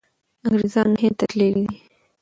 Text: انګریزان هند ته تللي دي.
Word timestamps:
انګریزان 0.47 0.89
هند 1.01 1.15
ته 1.19 1.25
تللي 1.29 1.47
دي. 1.55 1.65